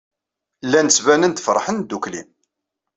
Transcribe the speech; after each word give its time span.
Llan 0.65 0.87
ttbanen-d 0.89 1.43
feṛḥen 1.45 1.77
ddukkli. 1.79 2.21